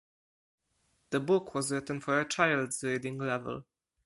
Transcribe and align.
The 1.11 1.19
book 1.19 1.53
was 1.53 1.71
written 1.71 1.99
for 1.99 2.19
a 2.19 2.27
child's 2.27 2.83
reading 2.83 3.19
level. 3.19 3.65